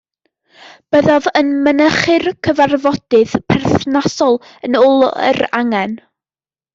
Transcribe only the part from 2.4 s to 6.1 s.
cyfarfodydd perthnasol yn ôl yr angen